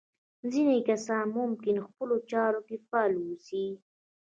ځينې 0.51 0.77
کسان 0.87 1.23
ممکن 1.37 1.75
خپلو 1.87 2.15
چارو 2.31 2.59
کې 2.67 2.75
فعال 2.87 3.11
واوسي. 3.15 3.65